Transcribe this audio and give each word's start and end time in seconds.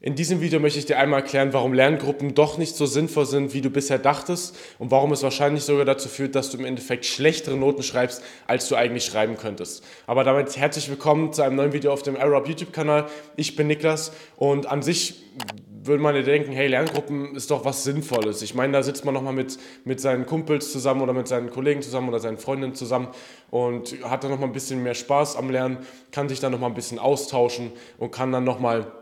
In 0.00 0.14
diesem 0.14 0.40
Video 0.40 0.60
möchte 0.60 0.78
ich 0.78 0.86
dir 0.86 0.96
einmal 0.96 1.22
erklären, 1.22 1.52
warum 1.52 1.72
Lerngruppen 1.72 2.32
doch 2.32 2.56
nicht 2.56 2.76
so 2.76 2.86
sinnvoll 2.86 3.26
sind, 3.26 3.52
wie 3.52 3.62
du 3.62 3.68
bisher 3.68 3.98
dachtest 3.98 4.56
und 4.78 4.92
warum 4.92 5.10
es 5.10 5.24
wahrscheinlich 5.24 5.64
sogar 5.64 5.84
dazu 5.84 6.08
führt, 6.08 6.36
dass 6.36 6.50
du 6.50 6.58
im 6.58 6.64
Endeffekt 6.64 7.04
schlechtere 7.04 7.56
Noten 7.56 7.82
schreibst, 7.82 8.22
als 8.46 8.68
du 8.68 8.76
eigentlich 8.76 9.04
schreiben 9.04 9.36
könntest. 9.36 9.82
Aber 10.06 10.22
damit 10.22 10.56
herzlich 10.56 10.88
willkommen 10.88 11.32
zu 11.32 11.42
einem 11.42 11.56
neuen 11.56 11.72
Video 11.72 11.92
auf 11.92 12.04
dem 12.04 12.14
Arab 12.16 12.46
YouTube-Kanal. 12.46 13.06
Ich 13.34 13.56
bin 13.56 13.66
Niklas 13.66 14.12
und 14.36 14.66
an 14.66 14.82
sich 14.82 15.24
würde 15.82 16.00
man 16.00 16.14
ja 16.14 16.22
denken, 16.22 16.52
hey, 16.52 16.68
Lerngruppen 16.68 17.34
ist 17.34 17.50
doch 17.50 17.64
was 17.64 17.82
Sinnvolles. 17.82 18.40
Ich 18.42 18.54
meine, 18.54 18.74
da 18.74 18.84
sitzt 18.84 19.04
man 19.04 19.14
nochmal 19.14 19.32
mit, 19.32 19.58
mit 19.84 20.00
seinen 20.00 20.26
Kumpels 20.26 20.70
zusammen 20.70 21.00
oder 21.00 21.12
mit 21.12 21.26
seinen 21.26 21.50
Kollegen 21.50 21.82
zusammen 21.82 22.08
oder 22.08 22.20
seinen 22.20 22.38
Freundinnen 22.38 22.76
zusammen 22.76 23.08
und 23.50 23.96
hat 24.04 24.22
dann 24.22 24.30
nochmal 24.30 24.48
ein 24.48 24.52
bisschen 24.52 24.80
mehr 24.80 24.94
Spaß 24.94 25.34
am 25.34 25.50
Lernen, 25.50 25.78
kann 26.12 26.28
sich 26.28 26.38
dann 26.38 26.52
nochmal 26.52 26.70
ein 26.70 26.74
bisschen 26.74 27.00
austauschen 27.00 27.72
und 27.98 28.12
kann 28.12 28.30
dann 28.30 28.44
nochmal 28.44 28.92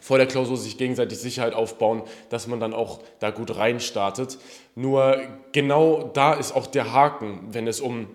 vor 0.00 0.18
der 0.18 0.26
Klausur 0.26 0.56
sich 0.56 0.76
gegenseitig 0.76 1.18
Sicherheit 1.18 1.54
aufbauen, 1.54 2.02
dass 2.28 2.46
man 2.46 2.60
dann 2.60 2.74
auch 2.74 3.00
da 3.20 3.30
gut 3.30 3.56
reinstartet. 3.56 4.38
Nur 4.74 5.18
genau 5.52 6.10
da 6.12 6.34
ist 6.34 6.54
auch 6.54 6.66
der 6.66 6.92
Haken, 6.92 7.48
wenn 7.52 7.66
es 7.66 7.80
um 7.80 8.08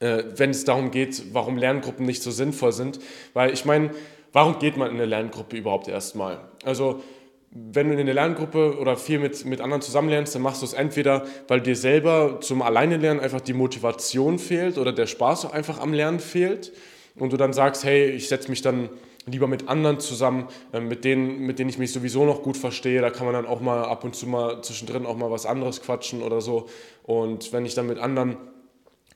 äh, 0.00 0.24
wenn 0.36 0.50
es 0.50 0.64
darum 0.64 0.90
geht, 0.90 1.32
warum 1.32 1.56
Lerngruppen 1.56 2.04
nicht 2.04 2.22
so 2.22 2.30
sinnvoll 2.30 2.72
sind. 2.72 2.98
Weil 3.32 3.52
ich 3.52 3.64
meine, 3.64 3.90
warum 4.32 4.58
geht 4.58 4.76
man 4.76 4.88
in 4.88 4.96
eine 4.96 5.06
Lerngruppe 5.06 5.56
überhaupt 5.56 5.88
erstmal? 5.88 6.40
Also 6.64 7.02
wenn 7.50 7.86
du 7.86 7.94
in 7.94 8.00
eine 8.00 8.12
Lerngruppe 8.12 8.78
oder 8.78 8.96
viel 8.96 9.20
mit, 9.20 9.44
mit 9.44 9.60
anderen 9.60 9.80
zusammenlernst, 9.80 10.34
dann 10.34 10.42
machst 10.42 10.62
du 10.62 10.66
es 10.66 10.72
entweder, 10.72 11.24
weil 11.46 11.60
dir 11.60 11.76
selber 11.76 12.40
zum 12.40 12.62
Alleine-Lernen 12.62 13.20
einfach 13.20 13.40
die 13.40 13.52
Motivation 13.52 14.40
fehlt 14.40 14.76
oder 14.76 14.92
der 14.92 15.06
Spaß 15.06 15.52
einfach 15.52 15.78
am 15.78 15.92
Lernen 15.92 16.18
fehlt 16.18 16.72
und 17.14 17.32
du 17.32 17.36
dann 17.36 17.52
sagst, 17.52 17.84
hey, 17.84 18.10
ich 18.10 18.28
setze 18.28 18.50
mich 18.50 18.60
dann 18.60 18.88
lieber 19.26 19.46
mit 19.46 19.68
anderen 19.68 20.00
zusammen, 20.00 20.48
äh, 20.72 20.80
mit 20.80 21.04
denen, 21.04 21.40
mit 21.40 21.58
denen 21.58 21.70
ich 21.70 21.78
mich 21.78 21.92
sowieso 21.92 22.24
noch 22.24 22.42
gut 22.42 22.56
verstehe. 22.56 23.00
Da 23.00 23.10
kann 23.10 23.26
man 23.26 23.34
dann 23.34 23.46
auch 23.46 23.60
mal 23.60 23.84
ab 23.84 24.04
und 24.04 24.14
zu 24.14 24.26
mal 24.26 24.62
zwischendrin 24.62 25.06
auch 25.06 25.16
mal 25.16 25.30
was 25.30 25.46
anderes 25.46 25.82
quatschen 25.82 26.22
oder 26.22 26.40
so. 26.40 26.68
Und 27.04 27.52
wenn 27.52 27.66
ich 27.66 27.74
dann 27.74 27.86
mit 27.86 27.98
anderen 27.98 28.36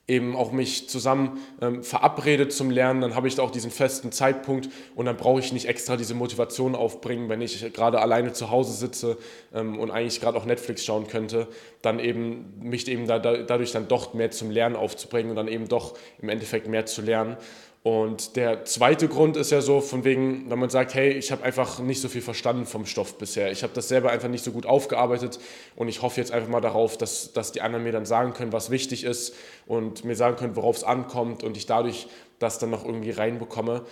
eben 0.09 0.35
auch 0.35 0.51
mich 0.51 0.89
zusammen 0.89 1.39
ähm, 1.61 1.83
verabredet 1.83 2.51
zum 2.51 2.71
Lernen, 2.71 3.01
dann 3.01 3.15
habe 3.15 3.27
ich 3.27 3.35
da 3.35 3.43
auch 3.43 3.51
diesen 3.51 3.69
festen 3.69 4.11
Zeitpunkt 4.11 4.69
und 4.95 5.05
dann 5.05 5.15
brauche 5.15 5.39
ich 5.39 5.53
nicht 5.53 5.67
extra 5.67 5.95
diese 5.95 6.15
Motivation 6.15 6.75
aufbringen, 6.75 7.29
wenn 7.29 7.41
ich 7.41 7.71
gerade 7.73 8.01
alleine 8.01 8.33
zu 8.33 8.49
Hause 8.49 8.73
sitze 8.73 9.17
ähm, 9.53 9.77
und 9.79 9.91
eigentlich 9.91 10.19
gerade 10.19 10.37
auch 10.37 10.45
Netflix 10.45 10.83
schauen 10.83 11.07
könnte, 11.07 11.47
dann 11.81 11.99
eben 11.99 12.53
mich 12.59 12.87
eben 12.87 13.05
da, 13.07 13.19
da, 13.19 13.37
dadurch 13.37 13.71
dann 13.71 13.87
doch 13.87 14.13
mehr 14.15 14.31
zum 14.31 14.49
Lernen 14.49 14.75
aufzubringen 14.75 15.29
und 15.29 15.35
dann 15.35 15.47
eben 15.47 15.67
doch 15.67 15.95
im 16.19 16.29
Endeffekt 16.29 16.67
mehr 16.67 16.87
zu 16.87 17.03
lernen. 17.03 17.37
Und 17.81 18.35
der 18.35 18.65
zweite 18.65 19.07
Grund 19.07 19.37
ist 19.37 19.51
ja 19.51 19.61
so, 19.61 19.79
von 19.79 20.03
wegen, 20.03 20.49
wenn 20.49 20.59
man 20.59 20.69
sagt, 20.69 20.93
hey, 20.93 21.11
ich 21.11 21.31
habe 21.31 21.43
einfach 21.43 21.79
nicht 21.79 22.01
so 22.01 22.09
viel 22.09 22.21
verstanden 22.21 22.65
vom 22.65 22.85
Stoff 22.85 23.17
bisher. 23.17 23.51
Ich 23.51 23.63
habe 23.63 23.71
das 23.73 23.87
selber 23.87 24.11
einfach 24.11 24.27
nicht 24.27 24.43
so 24.43 24.51
gut 24.51 24.65
aufgearbeitet 24.65 25.39
und 25.77 25.87
ich 25.87 26.01
hoffe 26.01 26.19
jetzt 26.19 26.33
einfach 26.33 26.49
mal 26.49 26.59
darauf, 26.59 26.97
dass, 26.97 27.31
dass 27.31 27.53
die 27.53 27.61
anderen 27.61 27.85
mir 27.85 27.93
dann 27.93 28.05
sagen 28.05 28.33
können, 28.33 28.51
was 28.51 28.69
wichtig 28.69 29.05
ist 29.05 29.33
und 29.65 30.03
mir 30.03 30.15
sagen 30.15 30.35
können, 30.35 30.57
worauf 30.57 30.75
es 30.75 30.83
ankommt 30.83 31.41
und 31.41 31.55
ich 31.55 31.67
dadurch 31.67 32.07
das 32.37 32.59
dann 32.59 32.69
noch 32.69 32.83
irgendwie 32.83 33.11
reinbekomme. 33.11 33.85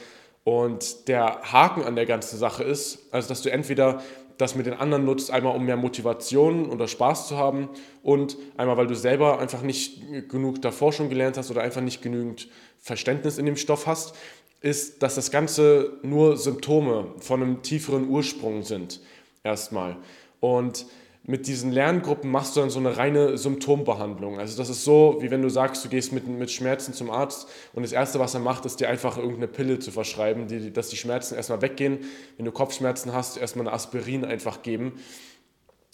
Und 0.43 1.07
der 1.07 1.41
Haken 1.51 1.83
an 1.83 1.95
der 1.95 2.05
ganzen 2.05 2.37
Sache 2.37 2.63
ist, 2.63 3.07
also 3.11 3.29
dass 3.29 3.41
du 3.41 3.49
entweder 3.49 4.01
das 4.37 4.55
mit 4.55 4.65
den 4.65 4.73
anderen 4.73 5.05
nutzt, 5.05 5.31
einmal 5.31 5.55
um 5.55 5.65
mehr 5.65 5.77
Motivation 5.77 6.69
oder 6.69 6.87
Spaß 6.87 7.27
zu 7.27 7.37
haben 7.37 7.69
und 8.03 8.37
einmal, 8.55 8.77
weil 8.77 8.87
du 8.87 8.95
selber 8.95 9.39
einfach 9.39 9.61
nicht 9.61 10.29
genug 10.29 10.61
davor 10.61 10.93
schon 10.93 11.09
gelernt 11.09 11.37
hast 11.37 11.49
oder 11.51 11.61
einfach 11.61 11.81
nicht 11.81 12.01
genügend 12.01 12.47
Verständnis 12.79 13.37
in 13.37 13.45
dem 13.45 13.57
Stoff 13.57 13.87
hast, 13.87 14.15
ist, 14.61 15.03
dass 15.03 15.15
das 15.15 15.31
Ganze 15.31 15.99
nur 16.03 16.37
Symptome 16.37 17.13
von 17.19 17.41
einem 17.41 17.61
tieferen 17.61 18.09
Ursprung 18.09 18.63
sind, 18.63 19.01
erstmal. 19.43 19.97
Und 20.39 20.85
mit 21.29 21.45
diesen 21.45 21.73
Lerngruppen 21.73 22.31
machst 22.31 22.55
du 22.55 22.61
dann 22.61 22.69
so 22.69 22.79
eine 22.79 22.95
reine 22.95 23.37
Symptombehandlung. 23.37 24.39
Also 24.39 24.57
das 24.57 24.69
ist 24.69 24.85
so, 24.85 25.17
wie 25.19 25.29
wenn 25.29 25.41
du 25.41 25.49
sagst, 25.49 25.83
du 25.83 25.89
gehst 25.89 26.13
mit, 26.13 26.25
mit 26.25 26.49
Schmerzen 26.49 26.93
zum 26.93 27.11
Arzt 27.11 27.49
und 27.73 27.83
das 27.83 27.91
Erste, 27.91 28.17
was 28.19 28.33
er 28.33 28.39
macht, 28.39 28.65
ist 28.65 28.79
dir 28.79 28.87
einfach 28.87 29.17
irgendeine 29.17 29.49
Pille 29.49 29.77
zu 29.77 29.91
verschreiben, 29.91 30.47
die, 30.47 30.71
dass 30.71 30.87
die 30.87 30.95
Schmerzen 30.95 31.35
erstmal 31.35 31.61
weggehen. 31.61 31.99
Wenn 32.37 32.45
du 32.45 32.53
Kopfschmerzen 32.53 33.11
hast, 33.11 33.35
erstmal 33.35 33.67
eine 33.67 33.75
Aspirin 33.75 34.23
einfach 34.23 34.61
geben, 34.61 34.93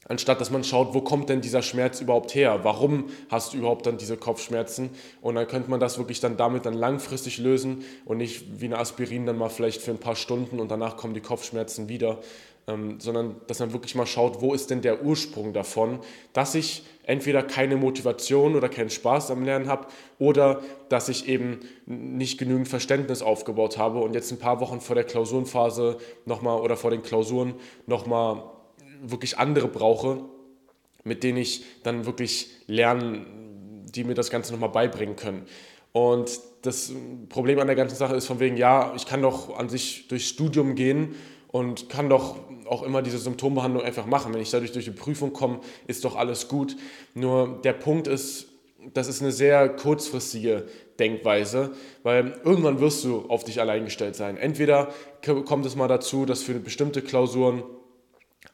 anstatt 0.07 0.41
dass 0.41 0.51
man 0.51 0.63
schaut, 0.63 0.93
wo 0.93 1.01
kommt 1.01 1.29
denn 1.29 1.41
dieser 1.41 1.61
Schmerz 1.61 2.01
überhaupt 2.01 2.35
her? 2.35 2.59
Warum 2.63 3.05
hast 3.29 3.53
du 3.53 3.57
überhaupt 3.57 3.85
dann 3.85 3.97
diese 3.97 4.17
Kopfschmerzen? 4.17 4.89
Und 5.21 5.35
dann 5.35 5.47
könnte 5.47 5.69
man 5.69 5.79
das 5.79 5.97
wirklich 5.97 6.19
dann 6.19 6.37
damit 6.37 6.65
dann 6.65 6.73
langfristig 6.73 7.37
lösen 7.37 7.83
und 8.05 8.17
nicht 8.17 8.61
wie 8.61 8.65
eine 8.65 8.79
Aspirin 8.79 9.25
dann 9.25 9.37
mal 9.37 9.49
vielleicht 9.49 9.81
für 9.81 9.91
ein 9.91 9.99
paar 9.99 10.15
Stunden 10.15 10.59
und 10.59 10.69
danach 10.69 10.97
kommen 10.97 11.13
die 11.13 11.21
Kopfschmerzen 11.21 11.89
wieder 11.89 12.19
ähm, 12.67 12.99
sondern 12.99 13.35
dass 13.47 13.59
man 13.59 13.73
wirklich 13.73 13.95
mal 13.95 14.05
schaut, 14.05 14.41
wo 14.41 14.53
ist 14.53 14.69
denn 14.69 14.81
der 14.81 15.03
Ursprung 15.03 15.51
davon, 15.53 15.99
dass 16.31 16.55
ich 16.55 16.83
entweder 17.03 17.43
keine 17.43 17.75
Motivation 17.75 18.55
oder 18.55 18.69
keinen 18.69 18.89
Spaß 18.89 19.31
am 19.31 19.43
Lernen 19.43 19.67
habe 19.67 19.87
oder 20.17 20.61
dass 20.87 21.09
ich 21.09 21.27
eben 21.27 21.59
nicht 21.85 22.37
genügend 22.37 22.69
Verständnis 22.69 23.21
aufgebaut 23.21 23.77
habe 23.77 23.99
und 23.99 24.13
jetzt 24.13 24.31
ein 24.31 24.39
paar 24.39 24.61
Wochen 24.61 24.79
vor 24.79 24.95
der 24.95 25.03
Klausurenphase 25.03 25.97
nochmal 26.25 26.61
oder 26.61 26.77
vor 26.77 26.91
den 26.91 27.03
Klausuren 27.03 27.55
nochmal 27.85 28.43
wirklich 29.03 29.37
andere 29.37 29.67
brauche, 29.67 30.25
mit 31.03 31.23
denen 31.23 31.37
ich 31.37 31.63
dann 31.83 32.05
wirklich 32.05 32.49
lernen, 32.67 33.85
die 33.93 34.03
mir 34.03 34.15
das 34.15 34.29
Ganze 34.29 34.53
nochmal 34.53 34.69
beibringen 34.69 35.15
können. 35.15 35.45
Und 35.91 36.39
das 36.63 36.91
Problem 37.29 37.59
an 37.59 37.67
der 37.67 37.75
ganzen 37.75 37.95
Sache 37.95 38.15
ist 38.15 38.25
von 38.25 38.39
wegen, 38.39 38.57
ja, 38.57 38.93
ich 38.95 39.05
kann 39.05 39.21
doch 39.21 39.57
an 39.57 39.69
sich 39.69 40.07
durchs 40.07 40.27
Studium 40.27 40.75
gehen 40.75 41.15
und 41.49 41.89
kann 41.89 42.09
doch 42.09 42.37
auch 42.65 42.83
immer 42.83 43.01
diese 43.01 43.19
Symptombehandlung 43.19 43.83
einfach 43.83 44.05
machen. 44.05 44.33
Wenn 44.33 44.41
ich 44.41 44.49
dadurch 44.49 44.71
durch 44.71 44.85
die 44.85 44.91
Prüfung 44.91 45.33
komme, 45.33 45.59
ist 45.85 46.03
doch 46.05 46.15
alles 46.15 46.47
gut. 46.47 46.75
Nur 47.13 47.59
der 47.63 47.73
Punkt 47.73 48.07
ist, 48.07 48.47
das 48.93 49.07
ist 49.07 49.21
eine 49.21 49.31
sehr 49.31 49.69
kurzfristige 49.69 50.65
Denkweise, 50.99 51.71
weil 52.01 52.39
irgendwann 52.43 52.79
wirst 52.79 53.03
du 53.03 53.25
auf 53.29 53.43
dich 53.43 53.61
allein 53.61 53.85
gestellt 53.85 54.15
sein. 54.15 54.37
Entweder 54.37 54.93
kommt 55.45 55.65
es 55.65 55.75
mal 55.75 55.87
dazu, 55.87 56.25
dass 56.25 56.43
für 56.43 56.53
bestimmte 56.55 57.01
Klausuren 57.01 57.63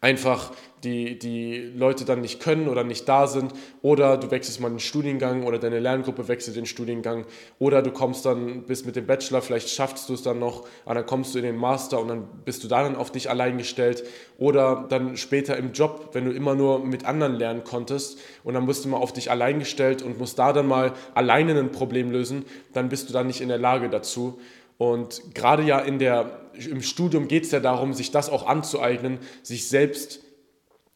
einfach 0.01 0.51
die, 0.83 1.19
die 1.19 1.57
Leute 1.75 2.05
dann 2.05 2.21
nicht 2.21 2.39
können 2.39 2.69
oder 2.69 2.83
nicht 2.83 3.07
da 3.09 3.27
sind. 3.27 3.53
Oder 3.81 4.17
du 4.17 4.31
wechselst 4.31 4.61
mal 4.61 4.69
den 4.69 4.79
Studiengang 4.79 5.43
oder 5.43 5.57
deine 5.57 5.79
Lerngruppe 5.79 6.27
wechselt 6.27 6.55
den 6.55 6.65
Studiengang. 6.65 7.25
Oder 7.59 7.81
du 7.81 7.91
kommst 7.91 8.25
dann, 8.25 8.63
bist 8.63 8.85
mit 8.85 8.95
dem 8.95 9.05
Bachelor, 9.05 9.41
vielleicht 9.41 9.69
schaffst 9.69 10.07
du 10.07 10.13
es 10.13 10.23
dann 10.23 10.39
noch, 10.39 10.65
aber 10.85 10.95
dann 10.95 11.05
kommst 11.05 11.33
du 11.33 11.39
in 11.39 11.45
den 11.45 11.57
Master 11.57 11.99
und 11.99 12.07
dann 12.07 12.27
bist 12.45 12.63
du 12.63 12.67
da 12.67 12.83
dann 12.83 12.95
auf 12.95 13.11
dich 13.11 13.29
allein 13.29 13.57
gestellt. 13.57 14.03
Oder 14.37 14.85
dann 14.87 15.17
später 15.17 15.57
im 15.57 15.73
Job, 15.73 16.09
wenn 16.13 16.25
du 16.25 16.31
immer 16.31 16.55
nur 16.55 16.79
mit 16.79 17.05
anderen 17.05 17.35
lernen 17.35 17.63
konntest 17.63 18.19
und 18.43 18.53
dann 18.53 18.65
bist 18.65 18.85
du 18.85 18.89
mal 18.89 18.97
auf 18.97 19.11
dich 19.11 19.31
allein 19.31 19.59
gestellt 19.59 20.01
und 20.01 20.17
musst 20.17 20.39
da 20.39 20.53
dann 20.53 20.67
mal 20.67 20.93
alleine 21.13 21.59
ein 21.59 21.71
Problem 21.71 22.11
lösen, 22.11 22.45
dann 22.73 22.89
bist 22.89 23.09
du 23.09 23.13
dann 23.13 23.27
nicht 23.27 23.41
in 23.41 23.49
der 23.49 23.57
Lage 23.57 23.89
dazu 23.89 24.39
und 24.79 25.35
gerade 25.35 25.61
ja 25.63 25.77
in 25.79 25.99
der, 25.99 26.39
im 26.53 26.81
Studium 26.81 27.27
geht 27.27 27.43
es 27.43 27.51
ja 27.51 27.59
darum, 27.59 27.93
sich 27.93 28.11
das 28.11 28.29
auch 28.29 28.47
anzueignen, 28.47 29.19
sich 29.43 29.67
selbst 29.67 30.21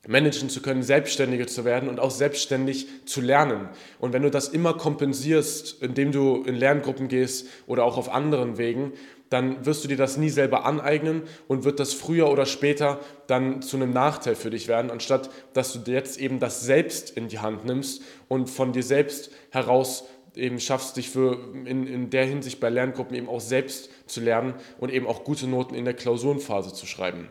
managen 0.07 0.49
zu 0.49 0.61
können, 0.61 0.83
selbstständiger 0.83 1.47
zu 1.47 1.65
werden 1.65 1.89
und 1.89 1.99
auch 1.99 2.09
selbstständig 2.09 2.87
zu 3.05 3.19
lernen. 3.19 3.67
Und 3.99 4.13
wenn 4.13 4.23
du 4.23 4.31
das 4.31 4.47
immer 4.47 4.73
kompensierst, 4.73 5.83
indem 5.83 6.13
du 6.13 6.43
in 6.43 6.55
Lerngruppen 6.55 7.09
gehst 7.09 7.47
oder 7.67 7.83
auch 7.83 7.97
auf 7.97 8.09
anderen 8.09 8.57
Wegen, 8.57 8.93
dann 9.29 9.65
wirst 9.65 9.83
du 9.83 9.89
dir 9.89 9.97
das 9.97 10.15
nie 10.15 10.29
selber 10.29 10.63
aneignen 10.65 11.23
und 11.49 11.65
wird 11.65 11.81
das 11.81 11.93
früher 11.93 12.31
oder 12.31 12.45
später 12.45 13.01
dann 13.27 13.61
zu 13.61 13.75
einem 13.75 13.91
Nachteil 13.91 14.35
für 14.35 14.49
dich 14.49 14.69
werden, 14.69 14.91
anstatt 14.91 15.29
dass 15.53 15.73
du 15.73 15.91
jetzt 15.91 16.21
eben 16.21 16.39
das 16.39 16.61
selbst 16.61 17.09
in 17.09 17.27
die 17.27 17.39
Hand 17.39 17.65
nimmst 17.65 18.01
und 18.29 18.49
von 18.49 18.71
dir 18.71 18.83
selbst 18.83 19.29
heraus 19.49 20.05
eben 20.35 20.59
schaffst, 20.59 20.97
dich 20.97 21.09
für 21.09 21.53
in, 21.65 21.87
in 21.87 22.09
der 22.09 22.25
Hinsicht 22.25 22.59
bei 22.59 22.69
Lerngruppen 22.69 23.15
eben 23.15 23.29
auch 23.29 23.41
selbst 23.41 23.89
zu 24.07 24.21
lernen 24.21 24.55
und 24.79 24.91
eben 24.91 25.07
auch 25.07 25.23
gute 25.23 25.47
Noten 25.47 25.75
in 25.75 25.85
der 25.85 25.93
Klausurenphase 25.93 26.73
zu 26.73 26.85
schreiben. 26.85 27.29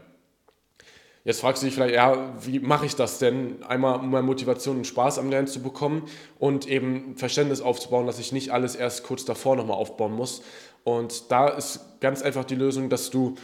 Jetzt 1.24 1.40
fragst 1.40 1.62
du 1.62 1.66
dich 1.66 1.74
vielleicht, 1.74 1.94
ja, 1.94 2.34
wie 2.44 2.58
mache 2.58 2.84
ich 2.84 2.96
das 2.96 3.20
denn? 3.20 3.62
Einmal, 3.62 4.00
um 4.00 4.10
meine 4.10 4.26
Motivation 4.26 4.78
und 4.78 4.86
Spaß 4.86 5.20
am 5.20 5.30
Lernen 5.30 5.46
zu 5.46 5.62
bekommen 5.62 6.08
und 6.40 6.66
eben 6.66 7.16
Verständnis 7.16 7.60
aufzubauen, 7.60 8.06
dass 8.06 8.18
ich 8.18 8.32
nicht 8.32 8.50
alles 8.50 8.74
erst 8.74 9.04
kurz 9.04 9.24
davor 9.24 9.54
nochmal 9.54 9.76
aufbauen 9.76 10.12
muss. 10.12 10.42
Und 10.82 11.30
da 11.30 11.48
ist 11.48 12.00
ganz 12.00 12.22
einfach 12.22 12.44
die 12.44 12.56
Lösung, 12.56 12.88
dass 12.88 13.10
du 13.10 13.36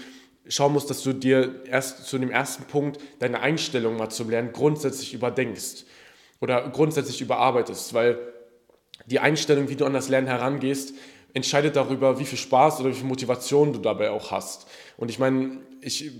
schauen 0.48 0.72
musst, 0.72 0.90
dass 0.90 1.02
du 1.02 1.12
dir 1.12 1.62
erst 1.66 2.06
zu 2.06 2.18
dem 2.18 2.30
ersten 2.30 2.64
Punkt 2.64 3.00
deine 3.20 3.40
Einstellung 3.40 3.96
mal 3.96 4.08
zum 4.08 4.28
Lernen 4.28 4.52
grundsätzlich 4.52 5.14
überdenkst 5.14 5.84
oder 6.40 6.68
grundsätzlich 6.70 7.20
überarbeitest, 7.20 7.94
weil 7.94 8.18
die 9.06 9.20
Einstellung, 9.20 9.68
wie 9.68 9.76
du 9.76 9.84
an 9.84 9.92
das 9.92 10.08
Lernen 10.08 10.26
herangehst, 10.26 10.94
entscheidet 11.34 11.76
darüber, 11.76 12.18
wie 12.18 12.24
viel 12.24 12.38
Spaß 12.38 12.80
oder 12.80 12.90
wie 12.90 12.94
viel 12.94 13.06
Motivation 13.06 13.72
du 13.72 13.78
dabei 13.78 14.10
auch 14.10 14.30
hast. 14.30 14.66
Und 14.96 15.10
ich 15.10 15.18
meine, 15.18 15.58
ich 15.80 16.10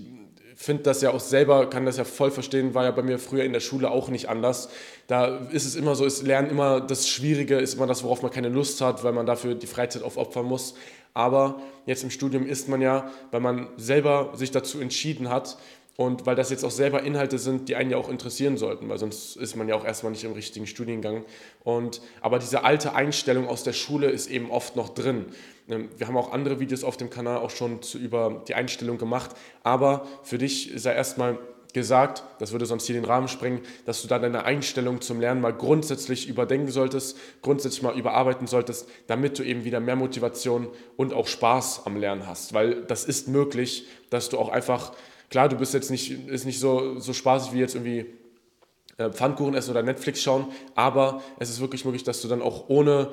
finde 0.55 0.83
das 0.83 1.01
ja 1.01 1.11
auch 1.11 1.21
selber, 1.21 1.69
kann 1.69 1.85
das 1.85 1.97
ja 1.97 2.03
voll 2.03 2.31
verstehen, 2.31 2.73
war 2.73 2.83
ja 2.83 2.91
bei 2.91 3.01
mir 3.01 3.17
früher 3.17 3.45
in 3.45 3.53
der 3.53 3.61
Schule 3.61 3.89
auch 3.89 4.09
nicht 4.09 4.27
anders. 4.27 4.69
Da 5.07 5.37
ist 5.51 5.65
es 5.65 5.75
immer 5.75 5.95
so, 5.95 6.05
ist 6.05 6.21
Lernen 6.23 6.49
immer 6.49 6.81
das 6.81 7.07
Schwierige, 7.07 7.57
ist 7.57 7.75
immer 7.75 7.87
das, 7.87 8.03
worauf 8.03 8.21
man 8.21 8.31
keine 8.31 8.49
Lust 8.49 8.81
hat, 8.81 9.03
weil 9.05 9.13
man 9.13 9.25
dafür 9.25 9.55
die 9.55 9.67
Freizeit 9.67 10.03
aufopfern 10.03 10.45
muss. 10.45 10.75
Aber 11.13 11.61
jetzt 11.85 12.03
im 12.03 12.11
Studium 12.11 12.45
ist 12.45 12.67
man 12.67 12.81
ja, 12.81 13.09
weil 13.31 13.39
man 13.39 13.69
selber 13.77 14.31
sich 14.35 14.51
dazu 14.51 14.79
entschieden 14.81 15.29
hat, 15.29 15.57
und 15.99 16.25
weil 16.25 16.37
das 16.37 16.49
jetzt 16.49 16.63
auch 16.63 16.71
selber 16.71 17.03
Inhalte 17.03 17.37
sind, 17.37 17.67
die 17.67 17.75
einen 17.75 17.91
ja 17.91 17.97
auch 17.97 18.07
interessieren 18.07 18.55
sollten, 18.55 18.87
weil 18.87 18.97
sonst 18.97 19.35
ist 19.35 19.57
man 19.57 19.67
ja 19.67 19.75
auch 19.75 19.83
erstmal 19.83 20.13
nicht 20.13 20.23
im 20.23 20.31
richtigen 20.31 20.65
Studiengang. 20.65 21.25
Und, 21.65 21.99
aber 22.21 22.39
diese 22.39 22.63
alte 22.63 22.95
Einstellung 22.95 23.49
aus 23.49 23.63
der 23.63 23.73
Schule 23.73 24.09
ist 24.09 24.27
eben 24.27 24.49
oft 24.49 24.77
noch 24.77 24.87
drin. 24.87 25.25
Ähm, 25.67 25.89
wir 25.97 26.07
haben 26.07 26.15
auch 26.15 26.31
andere 26.31 26.61
Videos 26.61 26.85
auf 26.85 26.95
dem 26.95 27.09
Kanal 27.09 27.39
auch 27.39 27.49
schon 27.49 27.81
zu, 27.81 27.97
über 27.97 28.45
die 28.47 28.55
Einstellung 28.55 28.97
gemacht, 28.97 29.31
aber 29.61 30.07
für 30.23 30.37
dich 30.37 30.71
sei 30.77 30.93
erstmal 30.93 31.37
gesagt, 31.73 32.23
das 32.39 32.53
würde 32.53 32.65
sonst 32.65 32.85
hier 32.85 32.95
den 32.95 33.03
Rahmen 33.03 33.27
sprengen, 33.27 33.59
dass 33.85 34.01
du 34.01 34.07
da 34.07 34.19
deine 34.19 34.45
Einstellung 34.45 35.01
zum 35.01 35.19
Lernen 35.19 35.41
mal 35.41 35.53
grundsätzlich 35.53 36.29
überdenken 36.29 36.71
solltest, 36.71 37.17
grundsätzlich 37.41 37.83
mal 37.83 37.99
überarbeiten 37.99 38.47
solltest, 38.47 38.87
damit 39.07 39.37
du 39.37 39.43
eben 39.43 39.65
wieder 39.65 39.81
mehr 39.81 39.97
Motivation 39.97 40.69
und 40.95 41.13
auch 41.13 41.27
Spaß 41.27 41.81
am 41.83 41.97
Lernen 41.97 42.25
hast. 42.25 42.53
Weil 42.53 42.83
das 42.85 43.03
ist 43.03 43.27
möglich, 43.27 43.85
dass 44.09 44.29
du 44.29 44.39
auch 44.39 44.47
einfach, 44.47 44.93
klar, 45.29 45.49
du 45.49 45.57
bist 45.57 45.73
jetzt 45.73 45.91
nicht, 45.91 46.27
ist 46.27 46.45
nicht 46.45 46.59
so, 46.59 46.99
so 46.99 47.13
spaßig 47.13 47.53
wie 47.53 47.59
jetzt 47.59 47.75
irgendwie 47.75 48.05
äh, 48.97 49.09
Pfannkuchen 49.09 49.55
essen 49.55 49.71
oder 49.71 49.83
Netflix 49.83 50.21
schauen, 50.21 50.47
aber 50.75 51.21
es 51.39 51.49
ist 51.49 51.59
wirklich 51.61 51.85
möglich, 51.85 52.03
dass 52.03 52.21
du 52.21 52.27
dann 52.27 52.41
auch 52.41 52.69
ohne 52.69 53.11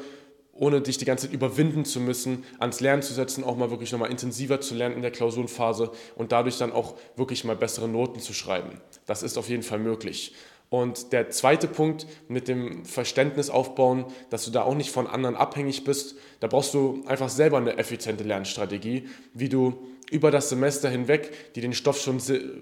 ohne 0.59 0.81
dich 0.81 0.99
die 0.99 1.05
ganze 1.05 1.27
Zeit 1.27 1.35
überwinden 1.35 1.85
zu 1.85 2.01
müssen, 2.01 2.45
ans 2.59 2.81
Lernen 2.81 3.03
zu 3.03 3.13
setzen, 3.13 3.45
auch 3.45 3.57
mal 3.57 3.71
wirklich 3.71 3.93
nochmal 3.93 4.11
intensiver 4.11 4.61
zu 4.61 4.75
lernen 4.75 4.97
in 4.97 5.03
der 5.03 5.11
Klausurenphase 5.11 5.91
und 6.15 6.33
dadurch 6.33 6.59
dann 6.59 6.73
auch 6.73 6.95
wirklich 7.17 7.45
mal 7.45 7.57
bessere 7.57 7.89
Noten 7.89 8.21
zu 8.21 8.33
schreiben. 8.33 8.81
Das 9.07 9.23
ist 9.23 9.39
auf 9.39 9.49
jeden 9.49 9.63
Fall 9.63 9.79
möglich. 9.79 10.35
Und 10.69 11.13
der 11.13 11.31
zweite 11.31 11.69
Punkt 11.69 12.07
mit 12.27 12.49
dem 12.49 12.85
Verständnis 12.85 13.51
aufbauen, 13.51 14.05
dass 14.31 14.45
du 14.45 14.51
da 14.51 14.63
auch 14.63 14.75
nicht 14.75 14.91
von 14.91 15.07
anderen 15.07 15.37
abhängig 15.37 15.85
bist, 15.85 16.17
da 16.41 16.49
brauchst 16.49 16.75
du 16.75 17.05
einfach 17.07 17.29
selber 17.29 17.59
eine 17.59 17.79
effiziente 17.79 18.25
Lernstrategie, 18.25 19.09
wie 19.33 19.49
du 19.49 19.87
über 20.11 20.31
das 20.31 20.49
Semester 20.49 20.89
hinweg, 20.89 21.55
die 21.55 21.61
den 21.61 21.73
Stoff 21.73 22.01
schon 22.01 22.21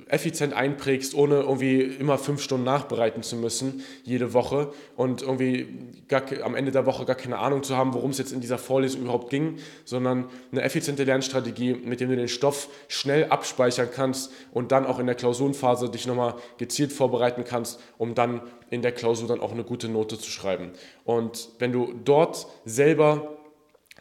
effizient 0.08 0.54
einprägst, 0.54 1.14
ohne 1.14 1.40
irgendwie 1.40 1.80
immer 1.82 2.16
fünf 2.16 2.42
Stunden 2.42 2.64
nachbereiten 2.64 3.22
zu 3.22 3.36
müssen, 3.36 3.82
jede 4.02 4.32
Woche 4.32 4.72
und 4.96 5.20
irgendwie 5.20 5.68
gar, 6.08 6.22
am 6.42 6.54
Ende 6.54 6.72
der 6.72 6.86
Woche 6.86 7.04
gar 7.04 7.16
keine 7.16 7.38
Ahnung 7.38 7.62
zu 7.62 7.76
haben, 7.76 7.92
worum 7.92 8.10
es 8.10 8.18
jetzt 8.18 8.32
in 8.32 8.40
dieser 8.40 8.56
Vorlesung 8.56 9.02
überhaupt 9.02 9.28
ging, 9.28 9.58
sondern 9.84 10.26
eine 10.52 10.62
effiziente 10.62 11.04
Lernstrategie, 11.04 11.74
mit 11.74 12.00
der 12.00 12.08
du 12.08 12.16
den 12.16 12.28
Stoff 12.28 12.68
schnell 12.88 13.26
abspeichern 13.26 13.88
kannst 13.94 14.32
und 14.52 14.72
dann 14.72 14.86
auch 14.86 14.98
in 14.98 15.06
der 15.06 15.14
Klausurenphase 15.14 15.90
dich 15.90 16.06
nochmal 16.06 16.36
gezielt 16.56 16.92
vorbereiten 16.92 17.44
kannst, 17.44 17.78
um 17.98 18.14
dann 18.14 18.40
in 18.70 18.80
der 18.80 18.92
Klausur 18.92 19.28
dann 19.28 19.40
auch 19.40 19.52
eine 19.52 19.64
gute 19.64 19.88
Note 19.88 20.18
zu 20.18 20.30
schreiben. 20.30 20.70
Und 21.04 21.50
wenn 21.58 21.72
du 21.72 21.92
dort 22.04 22.46
selber 22.64 23.33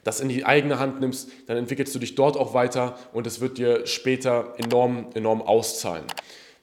das 0.03 0.19
in 0.19 0.29
die 0.29 0.45
eigene 0.45 0.79
Hand 0.79 0.99
nimmst, 0.99 1.29
dann 1.47 1.57
entwickelst 1.57 1.93
du 1.95 1.99
dich 1.99 2.15
dort 2.15 2.37
auch 2.37 2.53
weiter 2.53 2.97
und 3.13 3.27
es 3.27 3.41
wird 3.41 3.57
dir 3.57 3.85
später 3.85 4.53
enorm, 4.57 5.07
enorm 5.13 5.41
auszahlen. 5.41 6.05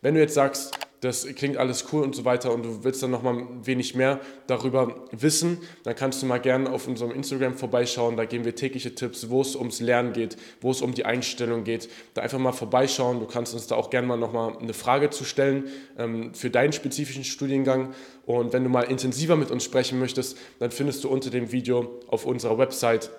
Wenn 0.02 0.14
du 0.14 0.20
jetzt 0.20 0.34
sagst, 0.34 0.72
das 1.00 1.26
klingt 1.34 1.56
alles 1.56 1.86
cool 1.92 2.02
und 2.02 2.14
so 2.14 2.26
weiter 2.26 2.52
und 2.52 2.62
du 2.62 2.84
willst 2.84 3.02
dann 3.02 3.10
noch 3.10 3.22
mal 3.22 3.34
ein 3.34 3.66
wenig 3.66 3.94
mehr 3.94 4.20
darüber 4.46 5.06
wissen, 5.12 5.58
dann 5.82 5.94
kannst 5.94 6.22
du 6.22 6.26
mal 6.26 6.38
gerne 6.38 6.70
auf 6.70 6.86
unserem 6.86 7.10
Instagram 7.10 7.56
vorbeischauen. 7.56 8.18
Da 8.18 8.26
geben 8.26 8.44
wir 8.44 8.54
tägliche 8.54 8.94
Tipps, 8.94 9.30
wo 9.30 9.40
es 9.40 9.56
ums 9.56 9.80
Lernen 9.80 10.12
geht, 10.12 10.36
wo 10.60 10.70
es 10.70 10.82
um 10.82 10.92
die 10.92 11.06
Einstellung 11.06 11.64
geht. 11.64 11.88
Da 12.12 12.20
einfach 12.20 12.38
mal 12.38 12.52
vorbeischauen. 12.52 13.18
Du 13.18 13.26
kannst 13.26 13.54
uns 13.54 13.66
da 13.66 13.76
auch 13.76 13.88
gerne 13.88 14.06
mal 14.06 14.18
noch 14.18 14.32
mal 14.32 14.56
eine 14.58 14.74
Frage 14.74 15.08
zu 15.08 15.24
stellen 15.24 15.68
ähm, 15.96 16.34
für 16.34 16.50
deinen 16.50 16.72
spezifischen 16.72 17.24
Studiengang. 17.24 17.94
Und 18.26 18.52
wenn 18.52 18.62
du 18.62 18.68
mal 18.68 18.82
intensiver 18.82 19.36
mit 19.36 19.50
uns 19.50 19.64
sprechen 19.64 19.98
möchtest, 19.98 20.36
dann 20.58 20.70
findest 20.70 21.02
du 21.04 21.08
unter 21.08 21.30
dem 21.30 21.50
Video 21.50 21.98
auf 22.08 22.26
unserer 22.26 22.58
Website 22.58 23.10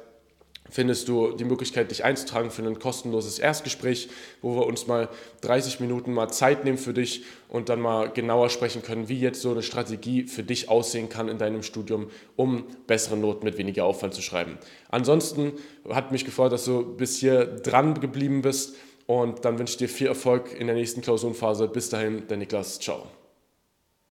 findest 0.70 1.08
du 1.08 1.34
die 1.34 1.44
Möglichkeit, 1.44 1.92
dich 1.92 2.04
einzutragen 2.04 2.50
für 2.50 2.64
ein 2.64 2.80
kostenloses 2.80 3.40
Erstgespräch, 3.40 4.10
wo 4.42 4.56
wir 4.56 4.66
uns 4.66 4.88
mal 4.88 5.10
30 5.42 5.80
Minuten 5.80 6.14
mal 6.14 6.30
Zeit 6.30 6.64
nehmen 6.64 6.78
für 6.78 6.94
dich 6.94 7.24
und 7.50 7.70
dann 7.70 7.82
mal 7.82 8.10
genauer 8.10 8.50
sprechen 8.50 8.82
können, 8.82 9.10
wie 9.10 9.20
jetzt 9.20 9.42
so 9.42 9.52
eine 9.52 9.64
Strategie 9.64 10.24
für 10.24 10.44
dich 10.44 10.70
aussehen 10.70 11.10
kann 11.10 11.28
in 11.28 11.38
deinem 11.38 11.64
Studium, 11.64 12.10
um 12.36 12.66
bessere 12.88 13.18
Noten 13.18 13.46
mit 13.46 13.58
weniger 13.58 13.86
Aufwand 13.86 14.14
zu 14.14 14.22
schreiben. 14.22 14.58
Ansonsten 14.90 15.54
hat 15.90 16.12
mich 16.12 16.26
gefreut, 16.26 16.52
dass 16.52 16.66
du 16.66 16.84
bis 16.84 17.18
hier 17.18 17.46
dran 17.46 18.00
geblieben 18.00 18.42
bist 18.42 18.76
und 19.08 19.44
dann 19.44 19.60
wünsche 19.60 19.74
ich 19.74 19.78
dir 19.78 19.90
viel 19.90 20.08
Erfolg 20.08 20.58
in 20.58 20.68
der 20.68 20.76
nächsten 20.76 21.02
Klausurenphase. 21.02 21.68
Bis 21.68 21.90
dahin, 21.90 22.28
der 22.28 22.38
Niklas. 22.38 22.80
Ciao. 22.80 23.21